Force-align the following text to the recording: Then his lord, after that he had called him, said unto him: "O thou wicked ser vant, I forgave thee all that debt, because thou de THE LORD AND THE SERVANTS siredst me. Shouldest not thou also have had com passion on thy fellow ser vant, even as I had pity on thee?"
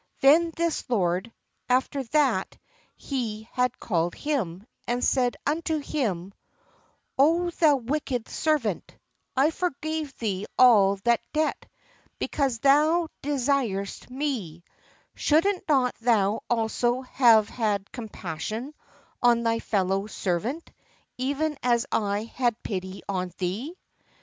Then 0.21 0.51
his 0.57 0.83
lord, 0.89 1.31
after 1.69 2.01
that 2.05 2.57
he 2.95 3.47
had 3.51 3.79
called 3.79 4.15
him, 4.15 4.65
said 4.99 5.37
unto 5.45 5.77
him: 5.77 6.33
"O 7.19 7.51
thou 7.51 7.75
wicked 7.75 8.27
ser 8.27 8.57
vant, 8.57 8.97
I 9.37 9.51
forgave 9.51 10.17
thee 10.17 10.47
all 10.57 10.95
that 11.03 11.21
debt, 11.33 11.67
because 12.17 12.57
thou 12.57 12.61
de 12.81 12.87
THE 12.87 12.87
LORD 12.87 13.07
AND 13.11 13.13
THE 13.21 13.37
SERVANTS 13.43 13.91
siredst 13.93 14.09
me. 14.09 14.63
Shouldest 15.13 15.61
not 15.69 15.93
thou 16.01 16.41
also 16.49 17.01
have 17.03 17.49
had 17.49 17.91
com 17.91 18.09
passion 18.09 18.73
on 19.21 19.43
thy 19.43 19.59
fellow 19.59 20.07
ser 20.07 20.39
vant, 20.39 20.71
even 21.19 21.55
as 21.61 21.85
I 21.91 22.23
had 22.23 22.63
pity 22.63 23.03
on 23.07 23.31
thee?" 23.37 23.77